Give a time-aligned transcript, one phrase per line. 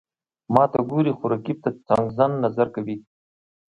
[0.53, 2.97] ماته ګوري، خو رقیب ته څنګزن نظر کوي.